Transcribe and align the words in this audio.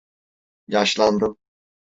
Yaşlandım. 0.67 1.37